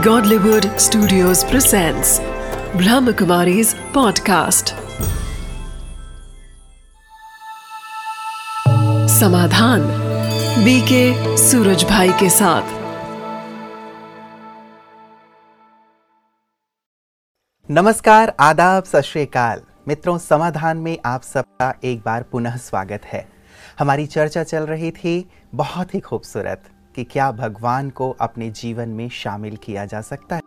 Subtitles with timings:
[0.00, 2.20] Godlywood Studios presents
[2.72, 4.72] Brahmakumari's podcast.
[9.08, 9.80] Samadhan
[10.64, 12.62] BK Suraj Bhai के साथ।
[17.70, 19.02] नमस्कार, आदाब, सत
[19.88, 23.28] मित्रों, समाधान में आप सबका एक बार पुनः स्वागत है।
[23.78, 26.64] हमारी चर्चा चल रही थी बहुत ही खूबसूरत।
[26.94, 30.42] कि क्या भगवान को अपने जीवन में शामिल किया जा सकता है?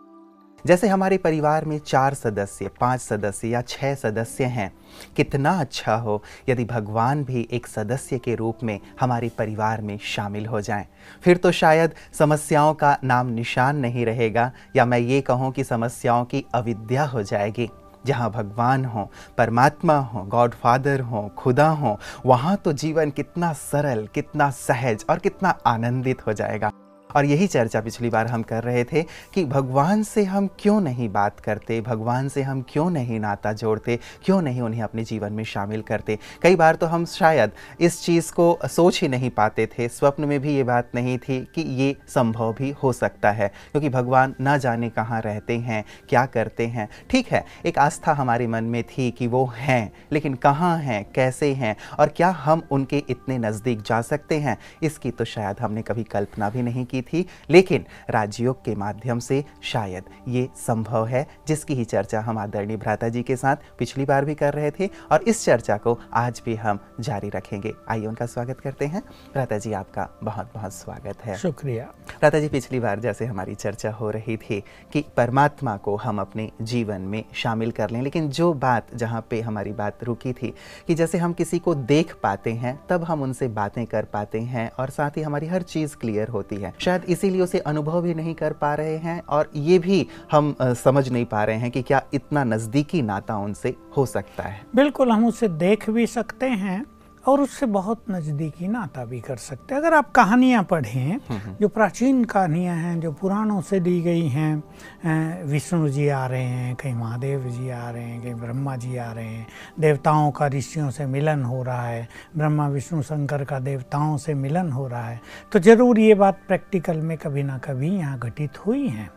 [0.64, 4.70] जैसे हमारे परिवार में चार सदस्य, पाँच सदस्य या छह सदस्य हैं,
[5.16, 10.46] कितना अच्छा हो यदि भगवान भी एक सदस्य के रूप में हमारे परिवार में शामिल
[10.46, 10.86] हो जाएँ।
[11.22, 16.24] फिर तो शायद समस्याओं का नाम निशान नहीं रहेगा, या मैं ये कहूँ कि समस्याओं
[16.24, 17.68] की अविद्या हो जाएगी।
[18.06, 24.06] जहाँ भगवान हो, परमात्मा हो गॉड फादर हो, खुदा हो, वहाँ तो जीवन कितना सरल,
[24.14, 26.70] कितना सहज और कितना आनंदित हो जाएगा।
[27.16, 29.02] और यही चर्चा पिछली बार हम कर रहे थे
[29.34, 33.98] कि भगवान से हम क्यों नहीं बात करते, भगवान से हम क्यों नहीं नाता जोड़ते,
[34.24, 38.32] क्यों नहीं उन्हें अपने जीवन में शामिल करते। कई बार तो हम शायद इस चीज़
[38.32, 41.94] को सोच ही नहीं पाते थे, स्वप्न में भी ये बात नहीं थी कि ये
[42.08, 46.88] संभव भी हो सकता है, क्योंकि भगवान ना जाने कहाँ रहते हैं, क्या करते हैं।
[47.10, 51.52] ठीक है, एक आस्था हमारे मन में थी कि वो हैं, लेकिन कहाँ हैं, कैसे
[51.54, 56.02] हैं, और क्या हम उनके इतने नज़दीक जा सकते हैं, इसकी तो शायद हमने कभी
[56.04, 61.74] कल्पना भी नहीं की थी लेकिन राजयोग के माध्यम से शायद ये संभव है जिसकी
[61.74, 65.22] ही चर्चा हम आदरणीय भ्राता जी के साथ पिछली बार भी कर रहे थे और
[65.22, 69.72] इस चर्चा को आज भी हम जारी रखेंगे। आइए उनका स्वागत करते हैं। भ्राता जी
[69.72, 74.36] आपका बहुत बहुत स्वागत है। शुक्रिया। भ्राता जी पिछली बार जैसे हमारी चर्चा हो रही
[74.36, 74.62] थी
[74.92, 79.40] कि परमात्मा को हम अपने जीवन में शामिल कर लें लेकिन जो बात जहाँ पे
[79.40, 80.54] हमारी बात रुकी थी
[80.86, 84.70] कि जैसे हम किसी को देख पाते हैं तब हम उनसे बातें कर पाते हैं
[84.70, 88.34] और साथ ही हमारी हर चीज़ क्लियर होती है। शायद इसीलिए उसे अनुभव भी नहीं
[88.34, 92.02] कर पा रहे हैं और ये भी हम समझ नहीं पा रहे हैं कि क्या
[92.14, 96.84] इतना नज़दीकी नाता उनसे हो सकता है। बिल्कुल, हम उसे देख भी सकते हैं।
[97.26, 101.18] और उससे बहुत नज़दीकी नाता भी कर सकते हैं। अगर आप कहानियाँ पढ़ें,
[101.60, 106.74] जो प्राचीन कहानियाँ हैं, जो पुराणों से दी गई हैं, विष्णु जी आ रहे हैं,
[106.74, 109.46] कहीं महादेव जी आ रहे हैं, कहीं ब्रह्मा जी आ रहे हैं,
[109.80, 114.70] देवताओं का ऋषियों से मिलन हो रहा है, ब्रह्मा, विष्णु, शंकर का देवताओं से मिलन
[114.72, 115.20] हो रहा है
[115.52, 119.10] तो ज़रूर ये बात प्रैक्टिकल में कभी ना कभी यहाँ घटित हुई हैं।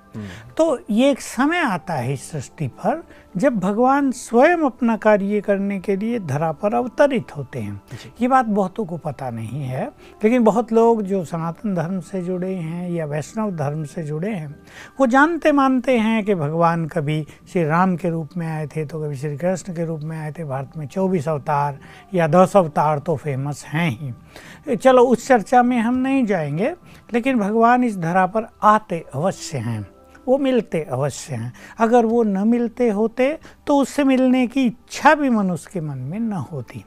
[0.57, 3.03] तो ये एक समय आता है इस सृष्टि पर
[3.38, 7.81] जब भगवान स्वयं अपना कार्य करने के लिए धरा पर अवतरित होते हैं।
[8.22, 9.85] ये बात बहुतों को पता नहीं है
[10.23, 14.55] लेकिन बहुत लोग जो सनातन धर्म से जुड़े हैं या वैष्णव धर्म से जुड़े हैं
[15.00, 17.22] वो जानते मानते हैं कि भगवान कभी
[17.53, 20.31] श्री राम के रूप में आए थे तो कभी श्री कृष्ण के रूप में आए
[20.31, 21.79] थे। भारत में चौबीस अवतार
[22.13, 26.73] या दस अवतार तो फ़ेमस हैं ही। चलो उस चर्चा में हम नहीं जाएँगे
[27.13, 29.81] लेकिन भगवान इस धरा पर आते अवश्य हैं।
[30.28, 35.30] वो मिलते अवश्य हैं। अगर वो न मिलते होते तो उससे मिलने की इच्छा भी
[35.30, 36.84] मनुष्य के मन में न होती।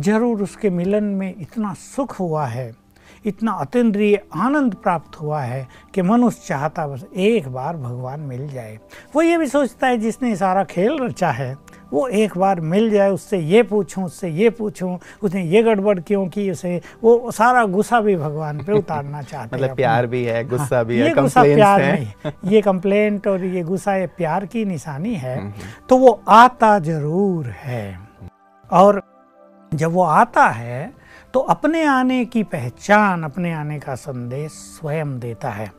[0.00, 2.70] ज़रूर उसके मिलन में इतना सुख हुआ है
[3.24, 8.78] इतना अतन्द्रिय आनंद प्राप्त हुआ है कि मनुष्य चाहता बस एक बार भगवान मिल जाए।
[9.14, 11.54] वो ये भी सोचता है जिसने सारा खेल रचा है
[11.92, 16.26] वो एक बार मिल जाए उससे ये पूछूँ उससे ये पूछूँ उसने ये गड़बड़ क्यों
[16.28, 16.80] की उसे?
[17.02, 20.84] वो सारा गुस्सा भी भगवान पे उतारना चाहते हैं मतलब प्यार भी है गुस्सा हाँ,
[20.84, 24.64] भी है ये गुस्सा प्यार हैं। नहीं ये कंप्लेंट और ये गुस्सा ये प्यार की
[24.64, 25.36] निशानी है।
[25.88, 27.98] तो वो आता ज़रूर है।
[28.70, 29.02] और
[29.72, 30.92] जब वो आता है
[31.34, 35.70] तो अपने आने की पहचान अपने आने का संदेश स्वयं देता है।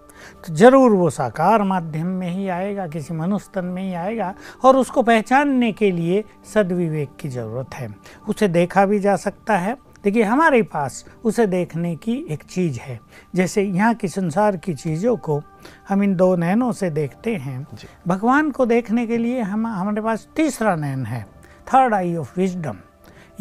[0.45, 4.34] तो ज़रूर वो साकार माध्यम में ही आएगा किसी मनुष्य तन में ही आएगा
[4.66, 6.23] और उसको पहचानने के लिए
[6.53, 7.89] सदविवेक की ज़रूरत है।
[8.29, 13.00] उसे देखा भी जा सकता है। देखिए हमारे पास उसे देखने की एक चीज़ है।
[13.35, 15.41] जैसे यहाँ की संसार की चीज़ों को
[15.89, 17.66] हम इन दो नैनों से देखते हैं।
[18.07, 21.23] भगवान को देखने के लिए हम हमारे पास तीसरा नैन है
[21.67, 22.78] थर्ड आई ऑफ़ विजडम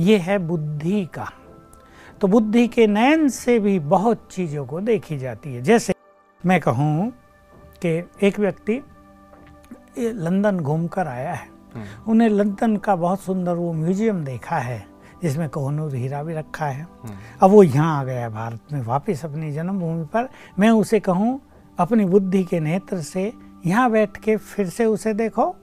[0.00, 1.28] ये है बुद्धि का।
[2.20, 5.91] तो बुद्धि के नयन से भी बहुत चीज़ों को देखी जाती है। जैसे
[6.46, 7.10] मैं कहूँ
[7.82, 7.88] कि
[8.26, 8.80] एक व्यक्ति
[9.98, 11.50] लंदन घूम कर आया है।
[12.08, 14.84] उन्हें लंदन का बहुत सुंदर वो म्यूज़ियम देखा है
[15.22, 16.86] जिसमें कोहनूर हीरा भी रखा है।
[17.42, 20.28] अब वो यहाँ आ गया है भारत में वापस अपनी जन्मभूमि पर।
[20.58, 21.40] मैं उसे कहूँ
[21.78, 23.32] अपनी बुद्धि के नेत्र से
[23.66, 25.54] यहाँ बैठ के फिर से उसे देखो।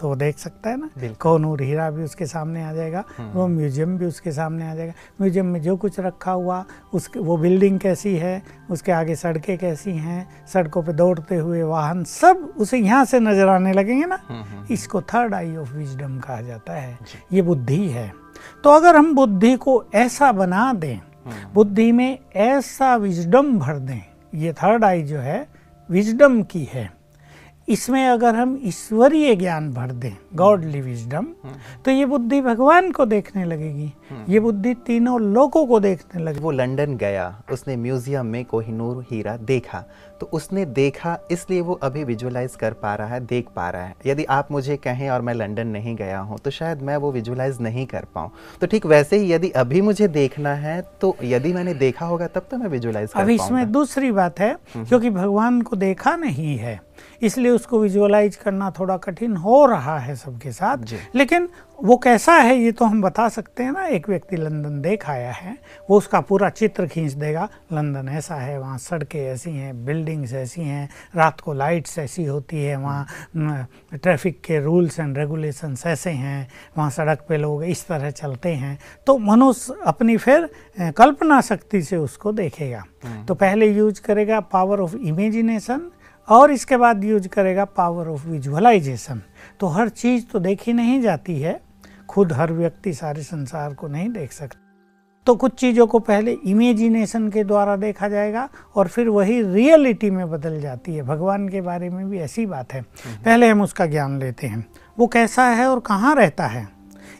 [0.00, 3.46] तो वो देख सकता है ना। बिल्कुल। कोहनूर हीरा भी उसके सामने आ जाएगा वो
[3.48, 6.64] म्यूज़ियम भी उसके सामने आ जाएगा। म्यूज़ियम में जो कुछ रखा हुआ
[6.94, 12.02] उसके वो बिल्डिंग कैसी है उसके आगे सड़कें कैसी हैं सड़कों पे दौड़ते हुए वाहन
[12.04, 14.18] सब उसे यहाँ से नज़र आने लगेंगे ना।
[14.70, 16.98] इसको थर्ड आई ऑफ़ विजडम कहा जाता है।
[17.32, 18.10] ये बुद्धि है।
[18.64, 20.98] तो अगर हम बुद्धि को ऐसा बना दें
[21.54, 24.02] बुद्धि में ऐसा विजडम भर दें
[24.34, 25.46] ये थर्ड आई जो है
[25.88, 26.90] विजडम की है।
[27.68, 31.26] इसमें अगर हम ईश्वरीय ज्ञान भर दें गॉडली विजडम
[31.84, 33.92] तो ये बुद्धि भगवान को देखने लगेगी।
[34.28, 39.36] ये बुद्धि तीनों लोगों को देखने लगेगी। वो लंदन गया उसने म्यूज़ियम में कोहिनूर हीरा
[39.38, 39.84] देखा
[40.20, 43.94] तो उसने देखा इसलिए वो अभी विजुअलाइज कर पा रहा है देख पा रहा है।
[44.06, 47.60] यदि आप मुझे कहें और मैं लंदन नहीं गया हूँ तो शायद मैं वो विजुअलाइज
[47.60, 48.30] नहीं कर पाऊँ।
[48.60, 52.46] तो ठीक वैसे ही यदि अभी मुझे देखना है तो यदि मैंने देखा होगा तब
[52.50, 56.80] तो मैं विजुअलाइज अब इसमें दूसरी बात है क्योंकि भगवान को देखा नहीं है।
[57.22, 61.48] इसलिए उसको विजुअलाइज करना थोड़ा कठिन हो रहा है सबके साथ। लेकिन
[61.82, 65.30] वो कैसा है ये तो हम बता सकते हैं ना एक व्यक्ति लंदन देख आया
[65.32, 65.56] है
[65.90, 70.62] वो उसका पूरा चित्र खींच देगा लंदन ऐसा है वहाँ सड़कें ऐसी हैं बिल्डिंग्स ऐसी
[70.62, 73.06] हैं रात को लाइट्स ऐसी होती है वहाँ
[73.94, 76.48] ट्रैफ़िक के रूल्स एंड रेगुलेशंस ऐसे हैं
[76.78, 80.48] वहाँ सड़क पे लोग इस तरह चलते हैं तो मनुष्य अपनी फिर
[80.80, 82.84] कल्पना शक्ति से उसको देखेगा।
[83.28, 85.90] तो पहले यूज़ करेगा पावर ऑफ़ इमेजिनेशन
[86.30, 89.22] और इसके बाद यूज़ करेगा पावर ऑफ़ विजुअलाइजेशन
[89.60, 91.60] तो हर चीज़ तो देखी नहीं जाती है
[92.08, 94.58] खुद हर व्यक्ति सारे संसार को नहीं देख सकता।
[95.26, 100.30] तो कुछ चीज़ों को पहले इमेजिनेशन के द्वारा देखा जाएगा और फिर वही रियलिटी में
[100.30, 102.82] बदल जाती है। भगवान के बारे में भी ऐसी बात है।
[103.24, 104.64] पहले हम उसका ज्ञान लेते हैं।
[104.98, 106.68] वो कैसा है और कहाँ रहता है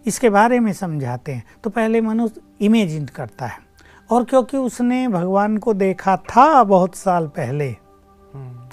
[0.07, 3.59] इसके बारे में समझाते हैं। तो पहले मनुष्य इमेजिन करता है।
[4.11, 7.75] और क्योंकि उसने भगवान को देखा था बहुत साल पहले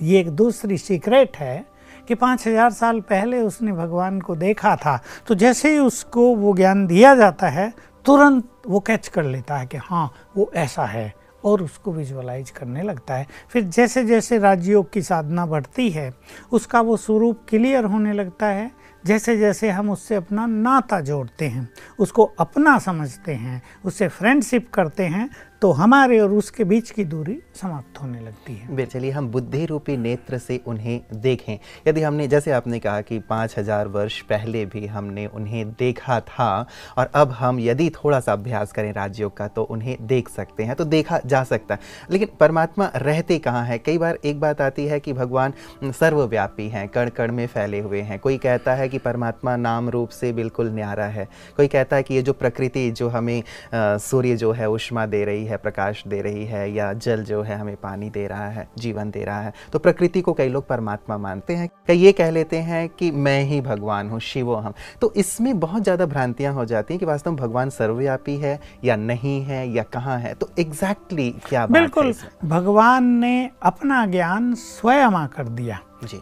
[0.02, 1.66] ये एक दूसरी सीक्रेट है
[2.08, 6.54] कि पाँच हज़ार साल पहले उसने भगवान को देखा था। तो जैसे ही उसको वो
[6.56, 7.72] ज्ञान दिया जाता है,
[8.06, 11.14] तुरंत वो कैच कर लेता है कि हाँ वो ऐसा है
[11.44, 16.14] और उसको विजुअलाइज करने लगता है। फिर जैसे जैसे राजयोग की साधना बढ़ती है,
[16.52, 18.72] उसका वो स्वरूप क्लियर होने लगता है।
[19.04, 21.68] जैसे जैसे हम उससे अपना नाता जोड़ते हैं,
[22.00, 25.30] उसको अपना समझते हैं, उससे फ्रेंडशिप करते हैं
[25.62, 29.96] तो हमारे और उसके बीच की दूरी समाप्त होने लगती है। चलिए हम बुद्धि रूपी
[29.98, 31.58] नेत्र से उन्हें देखें।
[31.88, 36.68] यदि हमने, जैसे आपने कहा कि पाँच हज़ार वर्ष पहले भी हमने उन्हें देखा था,
[36.98, 40.76] और अब हम यदि थोड़ा सा अभ्यास करें राज्यों का तो उन्हें देख सकते हैं
[40.76, 41.80] तो देखा जा सकता है।
[42.12, 43.80] लेकिन परमात्मा रहते कहाँ हैं?
[43.80, 45.54] कई बार एक बात आती है कि भगवान
[45.92, 50.10] सर्वव्यापी हैं कण कण में फैले हुए हैं। कोई कहता है कि परमात्मा नाम रूप
[50.12, 51.28] से बिल्कुल न्यारा है।
[51.58, 53.44] कोई कहता है कि ये जो प्रकृति, जो हमें
[53.74, 57.58] सूर्य जो है, उष्मा दे रही है प्रकाश दे रही है या जल जो है
[57.58, 61.18] हमें पानी दे रहा है जीवन दे रहा है तो प्रकृति को कई लोग परमात्मा
[61.18, 65.12] मानते हैं। कई ये कह लेते हैं कि मैं ही भगवान हूँ शिवो हम। तो
[65.16, 69.42] इसमें बहुत ज़्यादा भ्रांतियाँ हो जाती हैं कि वास्तव में भगवान सर्वव्यापी है या नहीं
[69.42, 72.14] है या कहाँ है। तो एग्जैक्टली exactly क्या बात बिल्कुल
[72.46, 75.80] भगवान ने अपना ज्ञान स्वयं कर दिया।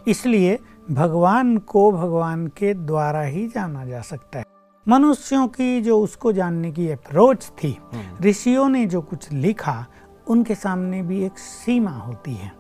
[0.08, 0.58] इसलिए
[0.92, 4.46] भगवान को भगवान के द्वारा ही जाना जा सकता है।
[4.88, 7.78] मनुष्यों की जो उसको जानने की अप्रोच थी
[8.22, 9.86] ऋषियों ने जो कुछ लिखा
[10.28, 12.52] उनके सामने भी एक सीमा होती है।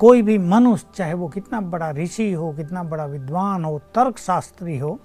[0.00, 4.78] कोई भी मनुष्य चाहे वो कितना बड़ा ऋषि हो कितना बड़ा विद्वान हो तर्क शास्त्री
[4.78, 4.98] हो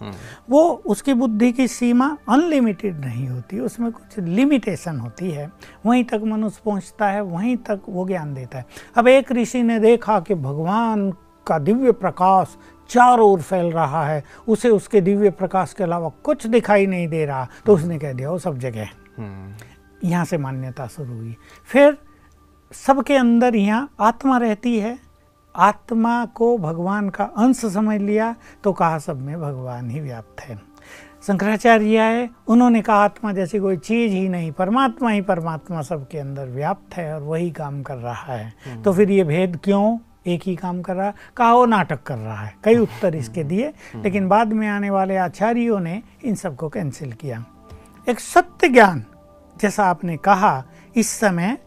[0.50, 5.50] वो उसकी बुद्धि की सीमा अनलिमिटेड नहीं होती उसमें कुछ लिमिटेशन होती है।
[5.86, 8.66] वहीं तक मनुष्य पहुँचता है वहीं तक वो ज्ञान देता है।
[8.98, 11.12] अब एक ऋषि ने देखा कि भगवान
[11.48, 12.58] का दिव्य प्रकाश
[12.90, 17.26] चारों ओर फैल रहा है उसे उसके दिव्य प्रकाश के अलावा कुछ दिखाई नहीं दे
[17.26, 19.54] रहा। तो उसने कह दिया वो सब जगह हम्म,
[20.04, 21.36] यहाँ से मान्यता शुरू हुई।
[21.66, 21.98] फिर
[22.72, 24.98] सबके अंदर यहाँ आत्मा रहती है।
[25.56, 30.60] आत्मा को भगवान का अंश समझ लिया तो कहा सब में भगवान ही व्याप्त है।
[31.28, 36.48] शंकराचार्य आए उन्होंने कहा आत्मा जैसी कोई चीज़ ही नहीं परमात्मा ही परमात्मा सबके अंदर
[36.48, 39.98] व्याप्त है और वही काम कर रहा है। तो फिर ये भेद क्यों?
[40.28, 43.44] एक ही काम कर रहा है कहा वो नाटक कर रहा है। कई उत्तर इसके
[43.44, 47.44] दिए लेकिन बाद में आने वाले आचार्यों ने इन सबको कैंसिल किया।
[48.08, 49.04] एक सत्य ज्ञान
[49.62, 50.64] जैसा आपने कहा
[50.96, 51.58] इस समय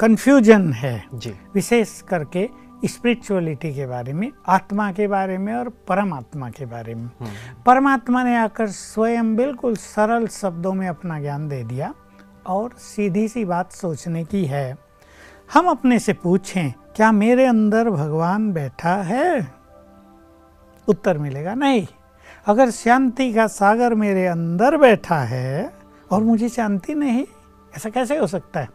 [0.00, 2.48] कंफ्यूजन है। जी। विशेष करके
[2.84, 7.08] स्पिरिचुअलिटी के बारे में आत्मा के बारे में और परमात्मा के बारे में।
[7.66, 11.92] परमात्मा ने आकर स्वयं बिल्कुल सरल शब्दों में अपना ज्ञान दे दिया
[12.46, 14.76] और सीधी सी बात सोचने की है।
[15.52, 19.48] हम अपने से पूछें क्या मेरे अंदर भगवान बैठा है?
[20.88, 21.86] उत्तर मिलेगा नहीं।
[22.46, 25.72] अगर शांति का सागर मेरे अंदर बैठा है
[26.12, 27.24] और मुझे शांति नहीं
[27.76, 28.68] ऐसा कैसे हो सकता है?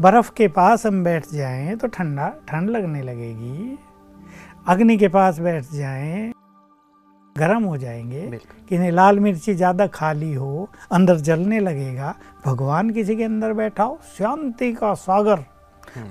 [0.00, 3.78] बर्फ़ के पास हम बैठ जाएँ तो ठंडा ठंड लगने लगेगी।
[4.68, 6.32] अग्नि के पास बैठ जाएँ
[7.38, 12.14] गर्म हो जाएँगे। कि नहीं लाल मिर्ची ज़्यादा खाली हो अंदर जलने लगेगा
[12.46, 15.44] भगवान किसी के अंदर बैठा हो शांति का सागर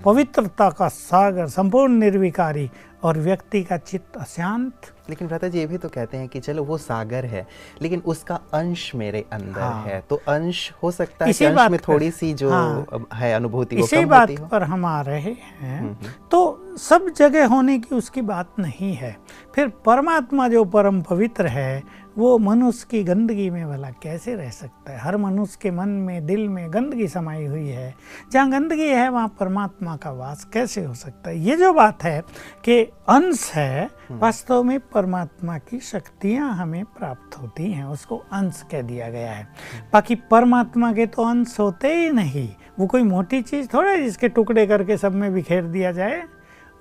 [0.06, 2.70] पवित्रता का सागर संपूर्ण निर्विकारी
[3.04, 4.74] और व्यक्ति का चित्त अशांत।
[5.10, 7.46] लेकिन भ्राता जी ये भी तो कहते हैं कि चलो वो सागर है
[7.82, 11.72] लेकिन उसका अंश मेरे अंदर हाँ। है। तो अंश हो सकता है इसी अंश बात
[11.72, 14.86] में थोड़ी सी जो हाँ। है अनुभूति वो इसी कम बात होती हो। पर हम
[14.86, 16.00] आ रहे हैं।
[16.32, 19.18] तो सब जगह होने की उसकी बात नहीं है।
[19.56, 21.84] फिर परमात्मा जो परम पवित्र है
[22.20, 25.00] वो मनुष्य की गंदगी में भला कैसे रह सकता है?
[25.00, 27.96] हर मनुष्य के मन में दिल में गंदगी समाई हुई है।
[28.32, 31.40] जहाँ गंदगी है वहाँ परमात्मा का वास कैसे हो सकता है?
[31.40, 32.24] ये जो बात है
[32.66, 38.82] कि अंश है वास्तव में परमात्मा की शक्तियाँ हमें प्राप्त होती हैं उसको अंश कह
[38.82, 39.48] दिया गया है।
[39.94, 42.50] बाकी परमात्मा के तो अंश होते ही नहीं।
[42.80, 46.24] वो कोई मोटी चीज़ थोड़ा है जिसके टुकड़े करके सब में बिखेर दिया जाए?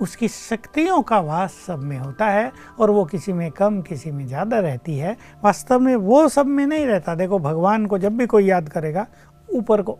[0.00, 4.26] उसकी शक्तियों का वास सब में होता है और वो किसी में कम किसी में
[4.26, 8.26] ज़्यादा रहती है। वास्तव में वो सब में नहीं रहता। देखो भगवान को जब भी
[8.26, 9.06] कोई याद करेगा
[9.48, 9.98] ऊपर को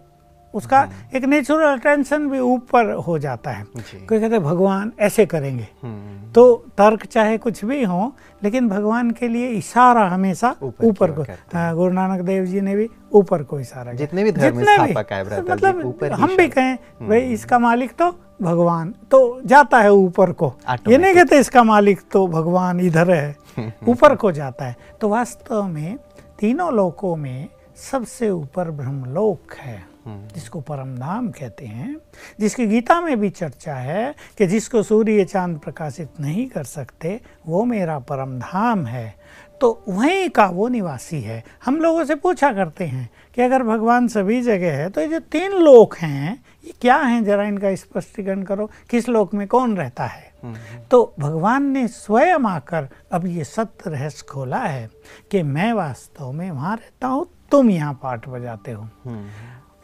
[0.54, 5.66] उसका हम्म। एक नेचुरल अटेंशन भी ऊपर हो जाता है। कोई कहते भगवान ऐसे करेंगे।
[5.82, 8.12] हम्म, तो तर्क चाहे कुछ भी हो
[8.42, 12.88] लेकिन भगवान के लिए इशारा हमेशा ऊपर की हाँ, गुरु नानक देव जी ने भी
[13.12, 17.92] ऊपर को इशारा जितने भी धर्म जितने भी, मतलब हम भी कहें भाई इसका मालिक
[17.92, 18.10] तो
[18.42, 20.52] भगवान। तो जाता है ऊपर को।
[20.88, 23.36] ये नहीं कहते इसका मालिक तो भगवान इधर है
[23.88, 25.98] ऊपर को जाता है। तो वास्तव में
[26.38, 27.48] तीनों लोकों में
[27.90, 31.96] सबसे ऊपर ब्रह्मलोक है जिसको परम धाम कहते हैं
[32.40, 37.64] जिसकी गीता में भी चर्चा है कि जिसको सूर्य चाँद प्रकाशित नहीं कर सकते वो
[37.64, 39.14] मेरा परम धाम है।
[39.60, 44.08] तो वहीं का वो निवासी है। हम लोगों से पूछा करते हैं कि अगर भगवान
[44.08, 47.24] सभी जगह है तो ये जो तीन लोक हैं ये क्या हैं?
[47.24, 50.26] जरा इनका स्पष्टीकरण करो। किस लोक में कौन रहता है?
[50.90, 54.88] तो भगवान ने स्वयं आकर अब ये सत्य रहस्य खोला है
[55.30, 58.88] कि मैं वास्तव में वहाँ रहता हूँ, तुम यहाँ पाठ बजाते हो।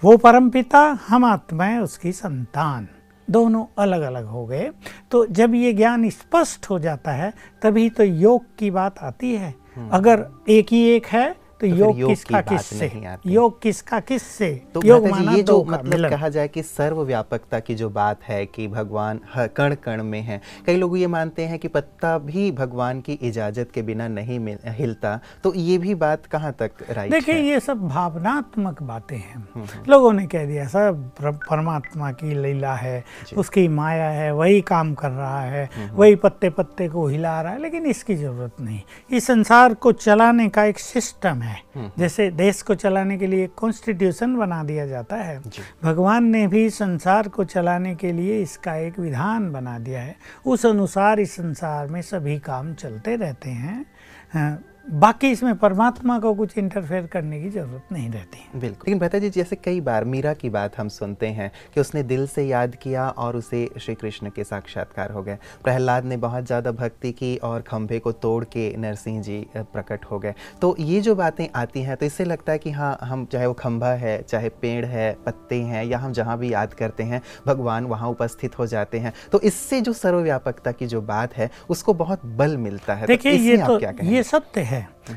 [0.02, 2.88] वो परम पिता, हम आत्माएँ उसकी संतान।
[3.28, 4.70] दोनों अलग अलग हो गए।
[5.10, 9.54] तो जब ये ज्ञान स्पष्ट हो जाता है, तभी तो योग की बात आती है।
[9.90, 12.86] अगर एक ही एक है तो, फिर योग योग किसका किससे?
[13.26, 14.62] योग किसका किससे?
[14.74, 18.46] तो योग माना ये जो मतलब कहा जाए कि सर्व व्यापकता की जो बात है
[18.46, 22.52] कि भगवान हर कण कण में है। कई लोग ये मानते हैं कि पत्ता भी
[22.52, 27.34] भगवान की इजाज़त के बिना नहीं हिलता। तो ये भी बात कहाँ तक राइट देखिए
[27.34, 29.48] ये सब भावनात्मक बातें हैं।
[29.88, 33.04] लोगों ने कह दिया सब पर- परमात्मा की लीला है
[33.36, 37.62] उसकी माया है वही काम कर रहा है वही पत्ते पत्ते को हिला रहा है
[37.62, 38.80] लेकिन इसकी ज़रूरत नहीं।
[39.12, 41.53] इस संसार को चलाने का एक सिस्टम है।
[41.98, 45.42] जैसे देश को चलाने के लिए एक कॉन्स्टिट्यूशन बना दिया जाता है।
[45.82, 50.66] भगवान ने भी संसार को चलाने के लिए इसका एक विधान बना दिया है। उस
[50.66, 53.86] अनुसार इस संसार में सभी काम चलते रहते हैं।
[54.34, 59.18] अ, बाकी इसमें परमात्मा को कुछ इंटरफेयर करने की ज़रूरत नहीं रहती। बिल्कुल। लेकिन भैया
[59.20, 62.74] जी जैसे कई बार मीरा की बात हम सुनते हैं कि उसने दिल से याद
[62.74, 67.36] किया और उसे श्री कृष्ण के साक्षात्कार हो गए। प्रहलाद ने बहुत ज़्यादा भक्ति की
[67.38, 71.82] और खंभे को तोड़ के नरसिंह जी प्रकट हो गए। तो ये जो बातें आती
[71.82, 75.12] हैं तो इससे लगता है कि हाँ हम चाहे वो खंभा है चाहे पेड़ है
[75.26, 79.12] पत्ते हैं या हम जहाँ भी याद करते हैं भगवान वहाँ उपस्थित हो जाते हैं।
[79.32, 83.32] तो इससे जो सर्वव्यापकता की जो बात है उसको बहुत बल मिलता है। तो देखिए
[83.32, 84.73] ये तो ये सत्य है।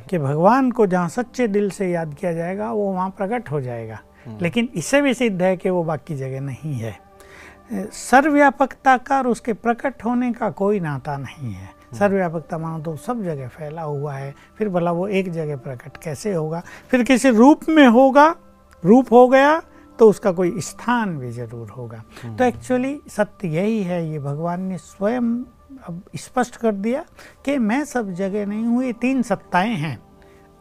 [0.10, 4.00] कि भगवान को जहाँ सच्चे दिल से याद किया जाएगा वो वहाँ प्रकट हो जाएगा।
[4.42, 6.98] लेकिन इससे भी सिद्ध है कि वो बाकी जगह नहीं है।
[7.74, 13.24] सर्वव्यापकता का और उसके प्रकट होने का कोई नाता नहीं है। सर्वव्यापकता मानो तो सब
[13.24, 16.62] जगह फैला हुआ है फिर भला वो एक जगह प्रकट कैसे होगा?
[16.90, 18.36] फिर किसी रूप में होगा
[18.84, 19.60] रूप हो गया
[20.00, 24.78] तो उसका कोई स्थान भी ज़रूर होगा। तो एक्चुअली सत्य यही है ये भगवान ने
[24.78, 25.34] स्वयं
[25.88, 27.06] अब स्पष्ट कर दिया
[27.46, 30.00] कि मैं सब जगह नहीं हूँ ये तीन सत्ताएँ हैं।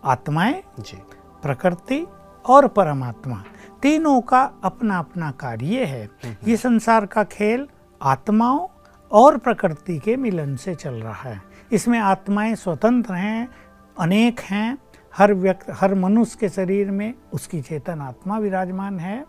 [0.04, 0.96] आत्माएँ जी।
[1.42, 2.06] प्रकृति
[2.46, 3.44] और परमात्मा।
[3.82, 6.10] तीनों का अपना अपना कार्य है।
[6.48, 7.68] ये संसार का खेल
[8.02, 8.66] आत्माओं
[9.10, 13.48] और प्रकृति के मिलन से चल रहा है। इसमें आत्माएँ स्वतंत्र हैं
[14.00, 14.78] अनेक हैं
[15.18, 19.24] हर व्यक्ति हर मनुष्य के शरीर में उसकी चेतन आत्मा विराजमान है।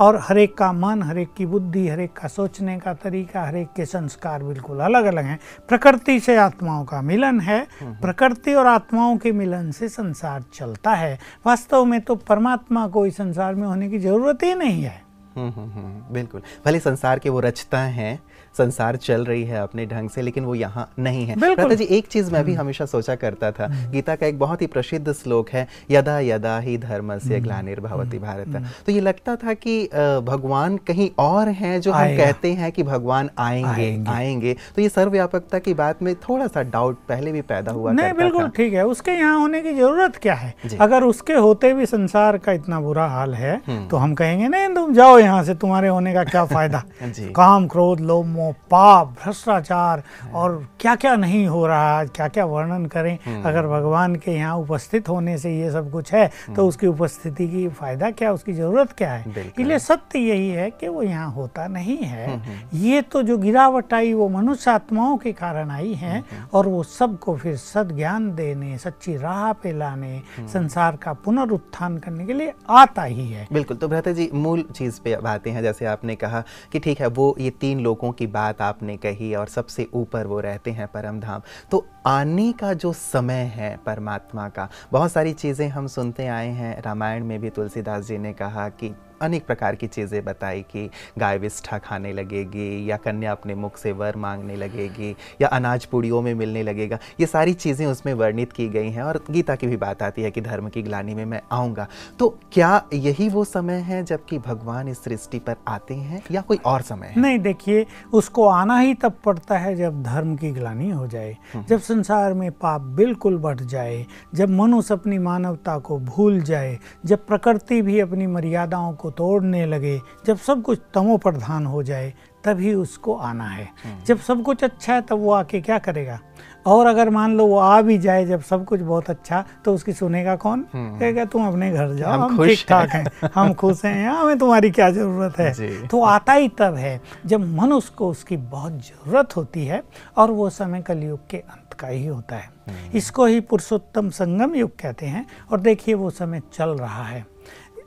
[0.00, 3.44] और हर एक का मन हर एक की बुद्धि हर एक का सोचने का तरीका
[3.44, 8.54] हर एक के संस्कार बिल्कुल अलग अलग हैं। प्रकृति से आत्माओं का मिलन है। प्रकृति
[8.54, 13.54] और आत्माओं के मिलन से संसार चलता है। वास्तव में तो परमात्मा को इस संसार
[13.54, 17.40] में होने की ज़रूरत ही नहीं है। हम्म हम्म हम्म, बिल्कुल। भले संसार के वो
[17.40, 18.18] रचता हैं
[18.58, 22.06] संसार चल रही है अपने ढंग से लेकिन वो यहाँ नहीं है। बिल्कुल। जी एक
[22.06, 25.66] चीज़ मैं भी हमेशा सोचा करता था गीता का एक बहुत ही प्रसिद्ध श्लोक है
[25.90, 28.56] यदा यदा ही धर्म से ग्लानिर्भवति भारत।
[28.86, 29.76] तो ये लगता था कि
[30.24, 35.58] भगवान कहीं और हैं जो हम कहते हैं कि भगवान आएँगे आएँगे। तो ये सर्वव्यापकता
[35.58, 39.12] की बात में थोड़ा सा डाउट पहले भी पैदा हुआ नहीं बिल्कुल ठीक है। उसके
[39.12, 40.54] यहाँ होने की ज़रूरत क्या है?
[40.80, 44.68] अगर उसके होते भी संसार का इतना बुरा हाल है हम्म। तो हम कहेंगे नहीं
[44.74, 46.82] तुम जाओ यहाँ से तुम्हारे होने का क्या फ़ायदा?
[47.36, 50.02] काम क्रोध लोभ मोह पाप भ्रष्टाचार
[50.34, 52.06] और क्या क्या नहीं हो रहा है?
[52.06, 53.42] क्या क्या वर्णन करें?
[53.42, 57.66] अगर भगवान के यहाँ उपस्थित होने से ये सब कुछ है तो उसकी उपस्थिति की
[57.70, 61.96] फ़ायदा क्या उसकी ज़रूरत क्या है। इसलिए सत्य यही है कि वो यहाँ होता नहीं
[61.98, 62.40] है।
[62.74, 66.22] ये तो जो गिरावट आई वो मनुष्य आत्माओं के कारण आई है
[66.54, 70.20] और वो सबको फिर सद ज्ञान देने सच्ची राह पे लाने
[70.52, 75.00] संसार का पुनरुत्थान करने के लिए आता ही है। बिल्कुल। तो भ्राता जी मूल चीज़
[75.00, 78.26] पे अब आते हैं, जैसे आपने कहा कि ठीक है, वो ये तीन लोगों की
[78.28, 82.92] बात आपने कही और सबसे ऊपर वो रहते हैं परम धाम तो आने का जो
[82.92, 88.04] समय है परमात्मा का, बहुत सारी चीज़ें हम सुनते आए हैं। रामायण में भी तुलसीदास
[88.04, 92.96] जी ने कहा कि अनेक प्रकार की चीज़ें बताई कि गाय विष्ठा खाने लगेगी या
[92.96, 97.54] कन्या अपने मुख से वर मांगने लगेगी या अनाज पुड़ियों में मिलने लगेगा। ये सारी
[97.54, 100.68] चीज़ें उसमें वर्णित की गई हैं और गीता की भी बात आती है कि धर्म
[100.68, 101.86] की ग्लानी में मैं आऊँगा।
[102.18, 106.58] तो क्या यही वो समय है जबकि भगवान इस सृष्टि पर आते हैं या कोई
[106.66, 107.20] और समय है?
[107.20, 111.36] नहीं देखिए उसको आना ही तब पड़ता है जब धर्म की ग्लानी हो जाए।
[111.68, 117.26] जब संसार में पाप बिल्कुल बढ़ जाए जब मनुष्य अपनी मानवता को भूल जाए जब
[117.26, 122.12] प्रकृति भी अपनी मर्यादाओं को तोड़ने लगे। जब सब कुछ तमो प्रधान हो जाए
[122.44, 123.68] तभी उसको आना है।
[124.06, 126.18] जब सब कुछ अच्छा है तब वो आके क्या करेगा?
[126.66, 129.92] और अगर मान लो वो आ भी जाए जब सब कुछ बहुत अच्छा तो उसकी
[129.92, 130.64] सुनेगा कौन?
[130.74, 134.90] कहेगा तुम अपने घर जाओ हम ठीक ठाक हैं। हम खुश हैं। हमें तुम्हारी क्या
[134.90, 135.86] ज़रूरत है?
[135.86, 139.82] तो आता ही तब है जब मनुष्य को उसकी बहुत ज़रूरत होती है
[140.16, 142.48] और वो समय कलयुग के अंत का ही होता है।
[142.94, 147.24] इसको ही पुरुषोत्तम संगम युग कहते हैं और देखिए वो समय चल रहा है।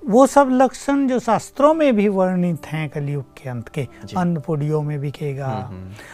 [0.04, 4.82] वो सब लक्षण जो शास्त्रों में भी वर्णित हैं कलयुग के अंत के अन्न पुड़ियों
[4.82, 5.52] में बिकेगा।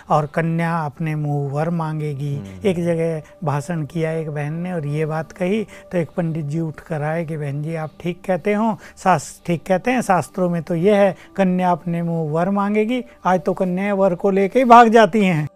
[0.10, 2.34] और कन्या अपने मुँह वर मांगेगी।
[2.66, 6.60] एक जगह भाषण किया एक बहन ने और ये बात कही तो एक पंडित जी
[6.60, 8.78] उठ कर आए कि बहन जी आप ठीक कहते हो?
[8.98, 10.02] शास ठीक कहते हैं?
[10.02, 14.32] शास्त्रों में तो ये है कन्या अपने मुँह वर मांगेगी। आज तो कन्याएँ वर को
[14.32, 15.48] लेके ही भाग जाती हैं।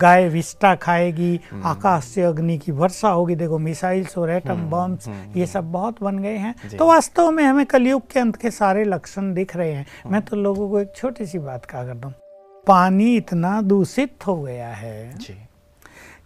[0.00, 5.46] गाय विष्टा खाएगी आकाश से अग्नि की वर्षा होगी देखो मिसाइल्स और एटम बम्स ये
[5.46, 9.32] सब बहुत बन गए हैं। तो वास्तव में हमें कलयुग के अंत के सारे लक्षण
[9.34, 12.14] दिख रहे हैं। मैं तो लोगों को एक छोटी सी बात कहा करता हूँ
[12.66, 15.34] पानी इतना दूषित हो गया है जी।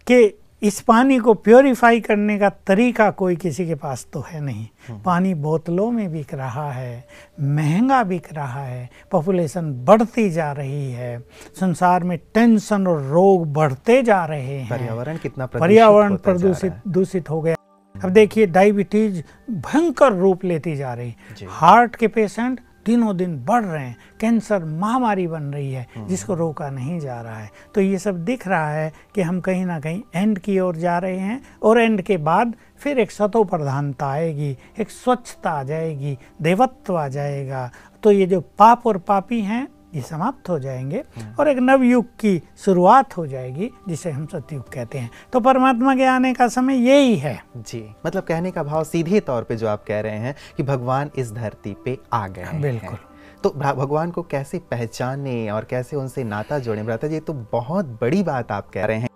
[0.07, 4.67] कि इस पानी को प्योरीफाई करने का तरीका कोई किसी के पास तो है नहीं।
[5.05, 7.03] पानी बोतलों में बिक रहा है
[7.39, 11.17] महँगा बिक रहा है पॉपुलेशन बढ़ती जा रही है
[11.59, 17.41] संसार में टेंशन और रोग बढ़ते जा रहे हैं। पर्यावरण कितना पर्यावरण प्रदूषित दूषित हो
[17.41, 17.55] गया।
[17.95, 19.21] अब देखिए डायबिटीज़
[19.51, 21.15] भयंकर रूप लेती जा रही।
[21.49, 26.69] हार्ट के पेशेंट दिनों दिन बढ़ रहे हैं कैंसर महामारी बन रही है जिसको रोका
[26.69, 30.01] नहीं जा रहा है। तो ये सब दिख रहा है कि हम कहीं ना कहीं
[30.15, 34.55] एंड की ओर जा रहे हैं और एंड के बाद फिर एक सतो प्रधानता आएगी
[34.79, 37.69] एक स्वच्छता आ जाएगी देवत्व आ जाएगा।
[38.03, 41.03] तो ये जो पाप और पापी हैं ये समाप्त हो जाएँगे
[41.39, 45.95] और एक नव युग की शुरुआत हो जाएगी जिसे हम सतयुग कहते हैं। तो परमात्मा
[45.95, 49.67] के आने का समय यही है। जी मतलब कहने का भाव सीधे तौर पे जो
[49.67, 52.97] आप कह रहे हैं कि भगवान इस धरती पे आ गए हैं। बिल्कुल।
[53.43, 56.83] तो भगवान को कैसे पहचाने और कैसे उनसे नाता जोड़े?
[56.83, 59.10] भ्राता जी तो बहुत बड़ी बात आप कह रहे हैं।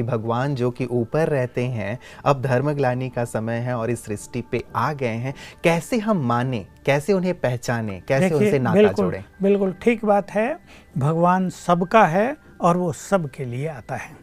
[0.00, 4.04] कि भगवान जो कि ऊपर रहते हैं अब धर्म ग्लानी का समय है और इस
[4.04, 5.34] सृष्टि पे आ गए हैं।
[5.64, 9.24] कैसे हम माने कैसे उन्हें पहचाने कैसे उनसे नाता बिल्कुल जोड़े?
[9.42, 10.58] बिल्कुल ठीक बात है
[10.98, 14.16] भगवान सबका है और वो सब के लिए आता है।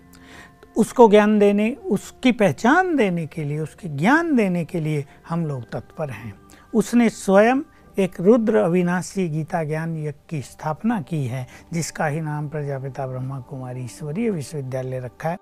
[0.77, 5.71] उसको ज्ञान देने उसकी पहचान देने के लिए उसके ज्ञान देने के लिए हम लोग
[5.71, 6.33] तत्पर हैं।
[6.73, 7.61] उसने स्वयं
[7.97, 13.39] एक रुद्र अविनाशी गीता ज्ञान यज्ञ की स्थापना की है जिसका ही नाम प्रजापिता ब्रह्मा
[13.39, 15.37] कुमारी ईश्वरीय विश्वविद्यालय रखा है।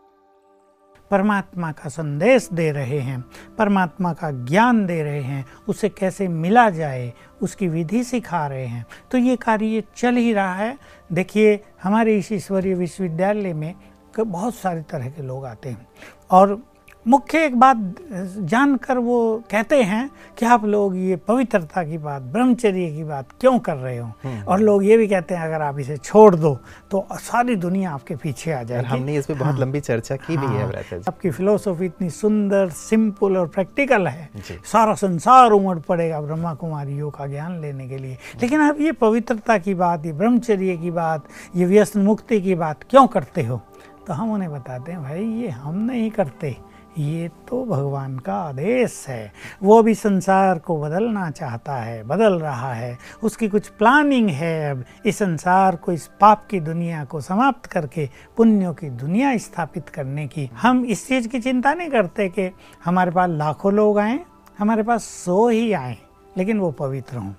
[1.11, 3.23] परमात्मा का संदेश दे रहे हैं,
[3.57, 8.85] परमात्मा का ज्ञान दे रहे हैं, उसे कैसे मिला जाए, उसकी विधि सिखा रहे हैं।
[9.11, 10.77] तो ये कार्य चल ही रहा है।
[11.13, 13.73] देखिए, हमारे इस ईश्वरीय विश्वविद्यालय में
[14.19, 15.87] बहुत सारे तरह के लोग आते हैं।
[16.31, 16.74] और
[17.07, 17.77] मुख्य एक बात
[18.11, 19.17] जानकर वो
[19.51, 23.97] कहते हैं कि आप लोग ये पवित्रता की बात ब्रह्मचर्य की बात क्यों कर रहे
[23.97, 24.11] हो?
[24.47, 26.53] और लोग ये भी कहते हैं अगर आप इसे छोड़ दो
[26.91, 30.45] तो सारी दुनिया आपके पीछे आ जाएगी। हमने इस पे बहुत लंबी चर्चा की भी
[30.47, 34.29] है हाँ, आपकी फिलोसॉफी इतनी सुंदर सिंपल और प्रैक्टिकल है।
[34.65, 39.57] सारा संसार उमड़ पड़ेगा ब्रह्मा कुमारियों का ज्ञान लेने के लिए। लेकिन आप ये पवित्रता
[39.57, 43.61] की बात ये ब्रह्मचर्य की बात ये व्यसन मुक्ति की बात क्यों करते हो?
[44.07, 46.57] तो हम उन्हें बताते हैं भाई ये हम नहीं करते।
[46.97, 52.73] ये तो भगवान का आदेश है। वो भी संसार को बदलना चाहता है, बदल रहा
[52.73, 57.65] है। उसकी कुछ प्लानिंग है अब। इस संसार को, इस पाप की दुनिया को समाप्त
[57.65, 62.51] करके, पुण्यों की दुनिया स्थापित करने की। हम इस चीज़ की चिंता नहीं करते कि
[62.85, 64.19] हमारे पास लाखों लोग आए,
[64.59, 65.97] हमारे पास सौ ही आए,
[66.37, 67.33] लेकिन वो पवित्र हों।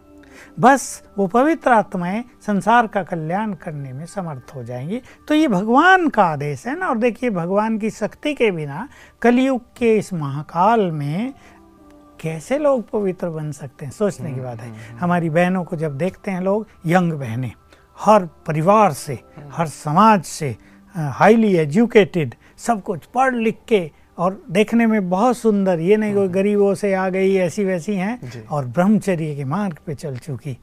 [0.61, 6.09] बस वो पवित्र आत्माएँ संसार का कल्याण करने में समर्थ हो जाएँगी। तो ये भगवान
[6.09, 8.89] का आदेश है ना और देखिए भगवान की शक्ति के बिना
[9.23, 11.33] कलयुग के इस महाकाल में
[12.21, 13.93] कैसे लोग पवित्र बन सकते हैं?
[13.93, 17.53] सोचने की बात है। हमारी बहनों को जब देखते हैं लोग यंग बहनें
[17.99, 19.19] हर परिवार से
[19.53, 20.57] हर समाज से
[20.95, 26.29] हाईली एजुकेटेड सब कुछ पढ़ लिख के और देखने में बहुत सुंदर। ये नहीं कोई
[26.29, 30.59] गरीबों से आ गई ऐसी वैसी हैं और ब्रह्मचर्य के मार्ग पे चल चुकी।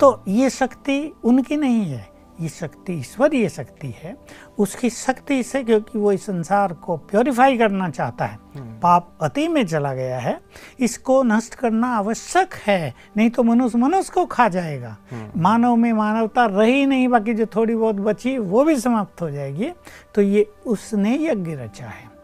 [0.00, 2.08] तो ये शक्ति उनकी नहीं है।
[2.40, 4.14] ये शक्ति ईश्वरीय शक्ति है।
[4.58, 8.38] उसकी शक्ति से क्योंकि वो इस संसार को प्योरीफाई करना चाहता है।
[8.80, 10.38] पाप अति में चला गया है।
[10.80, 14.96] इसको नष्ट करना आवश्यक है नहीं तो मनुष्य मनुष्य को खा जाएगा।
[15.36, 19.70] मानव में मानवता रही नहीं बाकी जो थोड़ी बहुत बची वो भी समाप्त हो जाएगी।
[20.14, 22.15] तो ये उसने यज्ञ रचा है।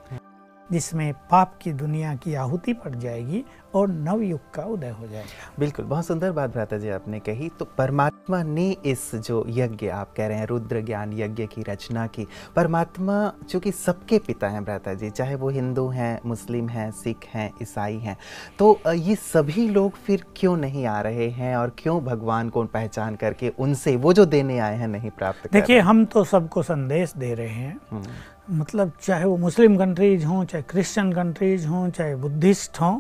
[0.73, 5.85] जिसमें पाप की दुनिया की आहुति पड़ जाएगी और नवयुग का उदय हो जाएगा बिल्कुल
[5.85, 10.27] बहुत सुंदर बात भ्राता जी आपने कही। तो परमात्मा ने इस जो यज्ञ आप कह
[10.27, 15.11] रहे हैं रुद्र ज्ञान यज्ञ की रचना की परमात्मा चूँकि सबके पिता हैं भ्राता जी
[15.11, 18.17] चाहे वो हिंदू हैं मुस्लिम हैं सिख हैं ईसाई हैं
[18.59, 23.17] तो ये सभी लोग फिर क्यों नहीं आ रहे हैं और क्यों भगवान को पहचान
[23.17, 27.35] करके उनसे वो जो देने आए हैं नहीं प्राप्त देखिए हम तो सबको संदेश दे
[27.35, 32.81] रहे हैं। हम्म। मतलब चाहे वो मुस्लिम कंट्रीज़ हों चाहे क्रिश्चियन कंट्रीज़ हों चाहे बुद्धिस्ट
[32.81, 32.99] हों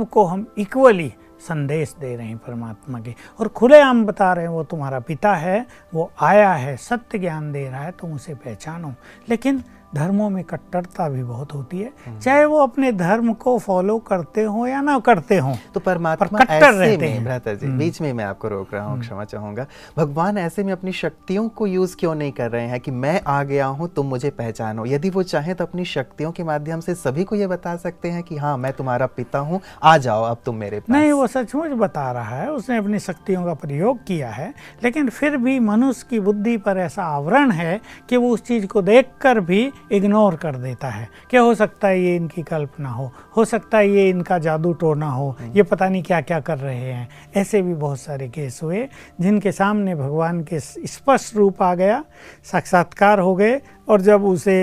[0.00, 4.52] सबको हम इक्वली संदेश दे रहे हैं परमात्मा के। और खुले आम बता रहे हैं,
[4.52, 8.94] वो तुम्हारा पिता है, वो आया है, सत्य ज्ञान दे रहा है, तुम उसे पहचानो।
[9.28, 14.42] लेकिन धर्मों में कट्टरता भी बहुत होती है। चाहे वो अपने धर्म को फॉलो करते
[14.42, 18.00] हो या ना करते हो तो परमात्मा पर कट्टर रहते हैं भ्राता जी हम्म। बीच
[18.00, 21.66] में मैं आपको रोक रहा हूँ हम्म। क्षमा चाहूँगा भगवान ऐसे में अपनी शक्तियों को
[21.66, 25.10] यूज़ क्यों नहीं कर रहे हैं कि मैं आ गया हूँ तुम मुझे पहचानो यदि
[25.10, 28.36] वो चाहे तो अपनी शक्तियों के माध्यम से सभी को ये बता सकते हैं कि
[28.36, 32.10] हाँ मैं तुम्हारा पिता हूँ आ जाओ अब तुम मेरे पास नहीं वो सचमुच बता
[32.12, 36.56] रहा है उसने अपनी शक्तियों का प्रयोग किया है लेकिन फिर भी मनुष्य की बुद्धि
[36.56, 41.08] पर ऐसा आवरण है कि वो उस चीज़ को देख भी इग्नोर कर देता है
[41.30, 45.08] क्या हो सकता है ये इनकी कल्पना हो हो सकता है ये इनका जादू टोना
[45.08, 48.60] हो हम्म। ये पता नहीं क्या क्या कर रहे हैं ऐसे भी बहुत सारे केस
[48.62, 48.88] हुए
[49.20, 52.02] जिनके सामने भगवान के स्पष्ट रूप आ गया
[52.44, 54.56] साक्षात्कार हो गए और जब उसे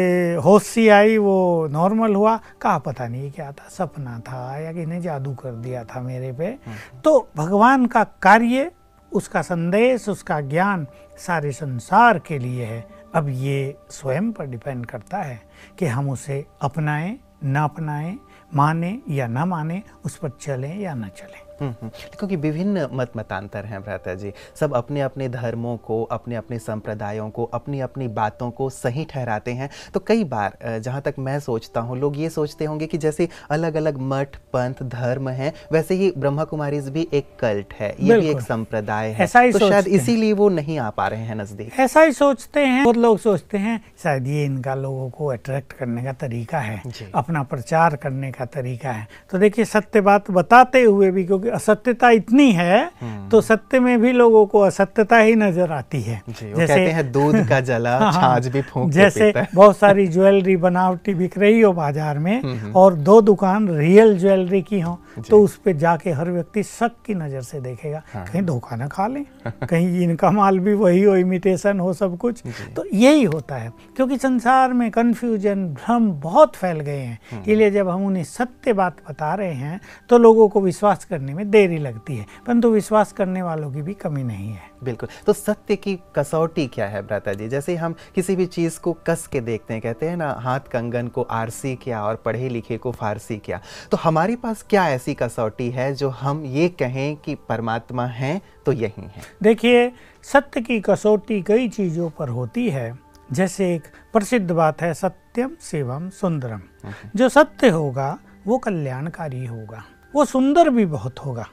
[0.43, 4.85] होश सी आई वो नॉर्मल हुआ कहा पता नहीं क्या था सपना था या कि
[4.85, 8.71] नहीं जादू कर दिया था मेरे पे हम्म। तो भगवान का कार्य
[9.11, 10.85] उसका संदेश उसका ज्ञान
[11.17, 12.85] सारे संसार के लिए है
[13.17, 15.41] अब ये स्वयं पर डिपेंड करता है
[15.79, 18.19] कि हम उसे अपनाएँ, ना अपनाएँ,
[18.55, 23.81] माने या ना माने, उस पर चलें या ना चलें। क्योंकि विभिन्न मत मतांतर हैं
[23.81, 28.69] भ्राता जी। सब अपने अपने धर्मों को अपने अपने संप्रदायों को अपनी अपनी बातों को
[28.71, 32.87] सही ठहराते हैं। तो कई बार जहाँ तक मैं सोचता हूँ लोग ये सोचते होंगे
[32.87, 37.73] कि जैसे अलग अलग मठ पंथ धर्म हैं वैसे ही ब्रह्मा कुमारी भी एक कल्ट
[37.73, 41.07] है ये भी एक संप्रदाय है। ऐसा ही तो शायद इसीलिए वो नहीं आ पा
[41.07, 45.09] रहे हैं नज़दीक। ऐसा ही सोचते हैं बहुत लोग सोचते हैं शायद ये इनका लोगों
[45.09, 46.81] को अट्रैक्ट करने का तरीका है
[47.15, 52.09] अपना प्रचार करने का तरीका है। तो देखिए सत्य बात बताते हुए भी क्योंकि असत्यता
[52.11, 56.55] इतनी है हम्म। तो सत्य में भी लोगों को असत्यता ही नज़र आती है। जैसे
[56.55, 61.37] कहते हैं दूध का जला हाँ, छाछ भी फूंक जैसे बहुत सारी ज्वेलरी बनावटी बिक
[61.37, 64.97] रही हो बाज़ार में हम्म, हम्म। और दो दुकान रियल ज्वेलरी की हो
[65.29, 68.87] तो उस पे जाके हर व्यक्ति शक की नज़र से देखेगा हाँ। कहीं धोखा न
[68.87, 72.41] खा ले कहीं इनका माल भी वही हो इमिटेशन हो सब कुछ।
[72.75, 77.89] तो यही होता है क्योंकि संसार में कंफ्यूजन भ्रम बहुत फैल गए हैं। इसलिए जब
[77.89, 79.79] हम उन्हें सत्य बात बता रहे हैं
[80.09, 83.93] तो लोगों को विश्वास करने में देरी लगती है परंतु विश्वास करने वालों की भी
[83.93, 87.47] कमी नहीं है। बिल्कुल। तो सत्य की कसौटी क्या है भ्राता जी?
[87.49, 91.07] जैसे हम किसी भी चीज़ को कस के देखते हैं कहते हैं ना हाथ कंगन
[91.07, 95.69] को आरसी क्या और पढ़े लिखे को फारसी क्या। तो हमारे पास क्या ऐसी कसौटी
[95.69, 99.21] है जो हम ये कहें कि परमात्मा है तो यही है?
[99.43, 99.91] देखिए
[100.23, 102.97] सत्य की कसौटी कई चीज़ों पर होती है।
[103.31, 109.83] जैसे एक प्रसिद्ध बात है सत्यम शिवम सुंदरम। हम्म। जो सत्य होगा वो कल्याणकारी होगा।
[110.13, 111.45] वो सुंदर भी बहुत होगा।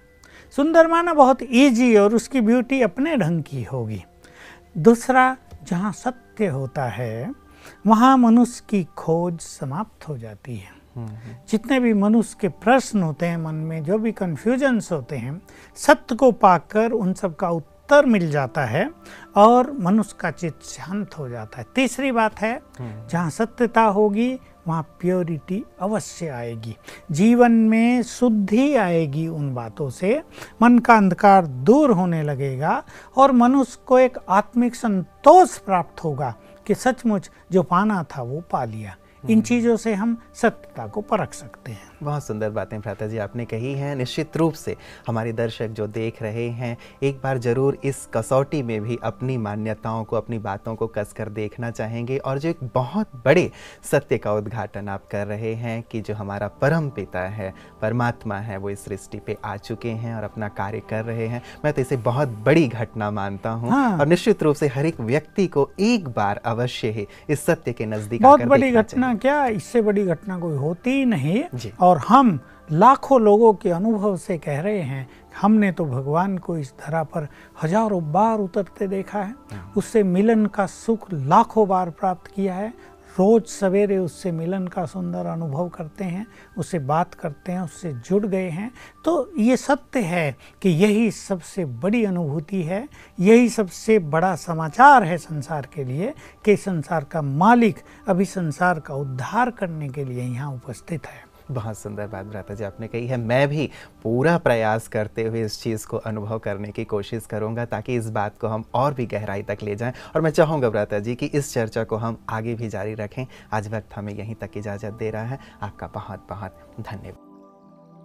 [0.56, 4.04] सुंदर माना बहुत ईजी और उसकी ब्यूटी अपने ढंग की होगी।
[4.76, 5.36] दूसरा
[5.68, 7.32] जहाँ सत्य होता है
[7.86, 10.72] वहाँ मनुष्य की खोज समाप्त हो जाती है।
[11.50, 15.40] जितने भी मनुष्य के प्रश्न होते हैं मन में जो भी कन्फ्यूजन्स होते हैं
[15.76, 18.88] सत्य को पाकर उन सब का उत्तर मिल जाता है
[19.36, 24.38] और मनुष्य का चित्त शांत हो जाता है। तीसरी बात है हम्म। जहाँ सत्यता होगी
[24.68, 26.76] वहाँ प्योरिटी अवश्य आएगी।
[27.10, 30.22] जीवन में शुद्धि आएगी उन बातों से।
[30.62, 32.82] मन का अंधकार दूर होने लगेगा
[33.16, 36.34] और मनुष्य को एक आत्मिक संतोष प्राप्त होगा
[36.66, 38.96] कि सचमुच जो पाना था वो पा लिया।
[39.30, 43.44] इन चीज़ों से हम सत्यता को परख सकते हैं। बहुत सुंदर बातें भ्राता जी आपने
[43.44, 44.76] कही हैं। निश्चित रूप से
[45.06, 50.04] हमारे दर्शक जो देख रहे हैं एक बार ज़रूर इस कसौटी में भी अपनी मान्यताओं
[50.04, 53.50] को अपनी बातों को कसकर देखना चाहेंगे और जो एक बहुत बड़े
[53.90, 57.52] सत्य का उद्घाटन आप कर रहे हैं कि जो हमारा परम पिता है
[57.82, 61.42] परमात्मा है वो इस सृष्टि पे आ चुके हैं और अपना कार्य कर रहे हैं।
[61.64, 65.00] मैं तो इसे बहुत बड़ी घटना मानता हूँ हाँ। और निश्चित रूप से हर एक
[65.02, 69.44] व्यक्ति को एक बार अवश्य ही इस सत्य के नज़दीक बहुत बड़ी घटना क्या?
[69.46, 72.38] इससे बड़ी घटना कोई होती ही नहीं। जी। और हम
[72.72, 75.08] लाखों लोगों के अनुभव से कह रहे हैं
[75.40, 77.28] हमने तो भगवान को इस धरा पर
[77.62, 79.34] हज़ारों बार उतरते देखा है।
[79.76, 82.72] उससे मिलन का सुख लाखों बार प्राप्त किया है।
[83.16, 86.26] रोज सवेरे उससे मिलन का सुंदर अनुभव करते हैं
[86.58, 88.70] उससे बात करते हैं उससे जुड़ गए हैं।
[89.04, 92.86] तो ये सत्य है कि यही सबसे बड़ी अनुभूति है
[93.18, 96.12] यही सबसे बड़ा समाचार है संसार के लिए
[96.44, 101.78] कि संसार का मालिक अभी संसार का उद्धार करने के लिए यहाँ उपस्थित है। बहुत
[101.78, 103.70] सुंदर बात भ्राता जी आपने कही है। मैं भी
[104.02, 108.38] पूरा प्रयास करते हुए इस चीज़ को अनुभव करने की कोशिश करूँगा ताकि इस बात
[108.38, 111.52] को हम और भी गहराई तक ले जाएँ। और मैं चाहूँगा भ्राता जी कि इस
[111.54, 115.24] चर्चा को हम आगे भी जारी रखें। आज वक्त हमें यहीं तक इजाज़त दे रहा
[115.24, 117.33] है। आपका बहुत बहुत धन्यवाद।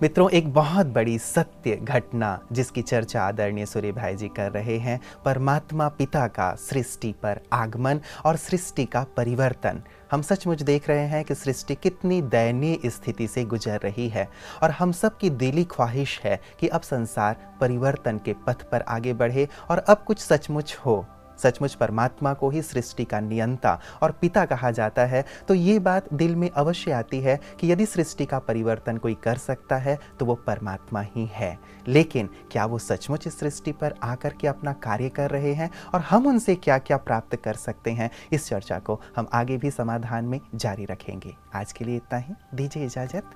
[0.02, 5.00] मित्रों, एक बहुत बड़ी सत्य घटना जिसकी चर्चा आदरणीय सूर्य भाई जी कर रहे हैं,
[5.26, 9.82] परमात्मा पिता का सृष्टि पर आगमन और सृष्टि का परिवर्तन।
[10.12, 14.28] हम सचमुच देख रहे हैं कि सृष्टि कितनी दयनीय स्थिति से गुजर रही है
[14.64, 19.14] और हम सब की दिली ख्वाहिश है कि अब संसार परिवर्तन के पथ पर आगे
[19.14, 21.06] बढ़े और अब कुछ सचमुच हो।
[21.44, 26.14] सचमुच परमात्मा को ही सृष्टि का नियंता और पिता कहा जाता है। तो ये बात
[26.14, 30.26] दिल में अवश्य आती है कि यदि सृष्टि का परिवर्तन कोई कर सकता है तो
[30.26, 35.10] वो परमात्मा ही है। लेकिन क्या वो सचमुच इस सृष्टि पर आकर के अपना कार्य
[35.10, 38.10] कर रहे हैं और हम उनसे क्या क्या प्राप्त कर सकते हैं?
[38.32, 42.34] इस चर्चा को हम आगे भी समाधान में जारी रखेंगे। आज के लिए इतना ही।
[42.54, 43.32] दीजिए इजाज़त।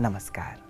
[0.00, 0.67] नमस्कार।